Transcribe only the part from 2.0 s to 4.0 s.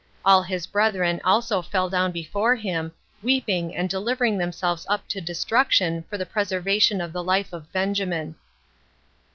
before him, weeping and